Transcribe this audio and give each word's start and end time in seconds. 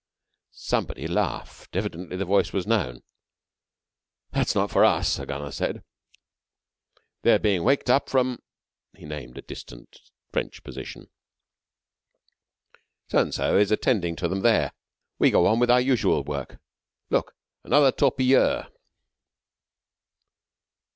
Somebody 0.53 1.05
laughed. 1.05 1.75
Evidently 1.75 2.17
the 2.17 2.25
voice 2.25 2.51
was 2.51 2.65
known. 2.65 3.03
"That 4.31 4.47
is 4.47 4.55
not 4.55 4.71
for 4.71 4.83
us," 4.83 5.19
a 5.19 5.27
gunner 5.27 5.51
said. 5.51 5.83
"They 7.21 7.33
are 7.33 7.37
being 7.37 7.63
waked 7.63 7.87
up 7.87 8.09
from" 8.09 8.41
he 8.97 9.05
named 9.05 9.37
a 9.37 9.43
distant 9.43 9.99
French 10.31 10.63
position. 10.63 11.11
"So 13.09 13.19
and 13.19 13.31
so 13.31 13.59
is 13.59 13.69
attending 13.69 14.15
to 14.15 14.27
them 14.27 14.39
there. 14.41 14.71
We 15.19 15.29
go 15.29 15.45
on 15.45 15.59
with 15.59 15.69
our 15.69 15.79
usual 15.81 16.23
work. 16.23 16.57
Look! 17.11 17.35
Another 17.63 17.91
torpilleur." 17.91 18.71